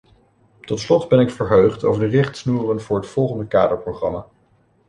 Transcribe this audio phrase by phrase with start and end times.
[0.61, 4.27] Tot slot ben ik verheugd over de richtsnoeren voor het volgende kaderprogramma.